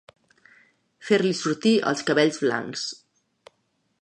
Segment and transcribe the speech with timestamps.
[1.09, 2.89] Fer-li sortir els cabells blancs.